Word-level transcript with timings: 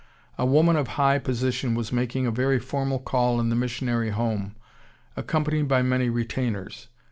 A 0.35 0.47
woman 0.47 0.75
of 0.77 0.87
high 0.97 1.19
position 1.19 1.75
was 1.75 1.91
making 1.93 2.25
a 2.25 2.31
very 2.31 2.57
formal 2.59 2.97
call 2.97 3.39
in 3.39 3.49
the 3.49 3.55
missionary 3.55 4.09
home, 4.09 4.55
accompanied 5.15 5.67
by 5.67 5.83
many 5.83 6.09
retainers. 6.09 6.87